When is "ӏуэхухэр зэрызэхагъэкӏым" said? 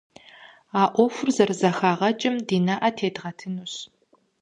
0.93-2.35